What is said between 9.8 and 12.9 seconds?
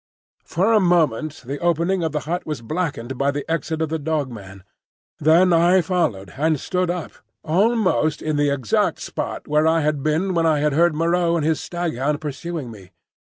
had been when I had heard Moreau and his staghound pursuing me.